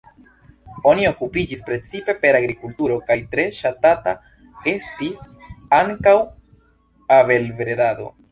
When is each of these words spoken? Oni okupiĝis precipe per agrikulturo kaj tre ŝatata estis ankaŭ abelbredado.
Oni 0.91 1.03
okupiĝis 1.09 1.59
precipe 1.67 2.15
per 2.23 2.37
agrikulturo 2.37 2.95
kaj 3.11 3.17
tre 3.35 3.45
ŝatata 3.57 4.15
estis 4.73 5.21
ankaŭ 5.81 6.17
abelbredado. 7.19 8.11